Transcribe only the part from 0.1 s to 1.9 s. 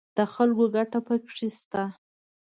د خلکو ګټه پکې شته